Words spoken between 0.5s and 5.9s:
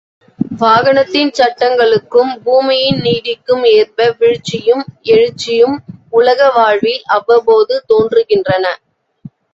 வானகத்தின் சட்டங்களுக்கும், பூமியின் நீதிக்கும் ஏற்ப வீழ்ச்சியும், எழுச்சியும்